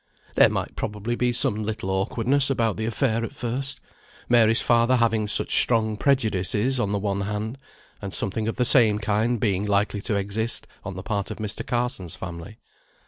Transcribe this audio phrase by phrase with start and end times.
[0.33, 3.79] There might probably be some little awkwardness about the affair at first:
[4.27, 7.59] Mary's father having such strong prejudices on the one hand;
[8.01, 11.63] and something of the same kind being likely to exist on the part of Mr.
[11.63, 12.57] Carson's family.